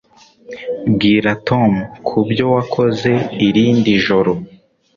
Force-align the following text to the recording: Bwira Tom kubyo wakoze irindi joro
Bwira 0.93 1.31
Tom 1.47 1.71
kubyo 2.07 2.45
wakoze 2.55 3.11
irindi 3.47 3.91
joro 4.05 4.31